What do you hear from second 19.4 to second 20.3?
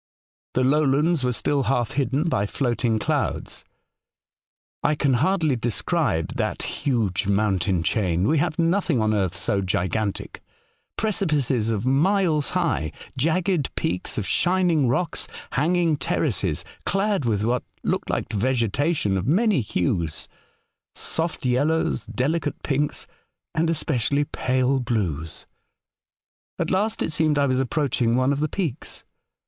hues;